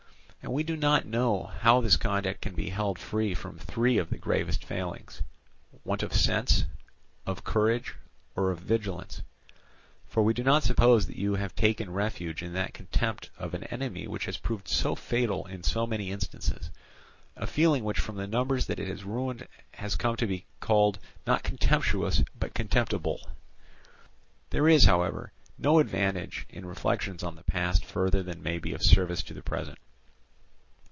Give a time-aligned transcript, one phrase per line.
[0.43, 4.09] And we do not know how this conduct can be held free from three of
[4.09, 5.21] the gravest failings,
[5.83, 6.65] want of sense,
[7.27, 7.93] of courage,
[8.35, 9.21] or of vigilance.
[10.09, 13.65] For we do not suppose that you have taken refuge in that contempt of an
[13.65, 18.65] enemy which has proved so fatal in so many instances—a feeling which from the numbers
[18.65, 20.97] that it has ruined has come to be called
[21.27, 23.29] not contemptuous but contemptible.
[24.49, 28.81] "There is, however, no advantage in reflections on the past further than may be of
[28.81, 29.77] service to the present.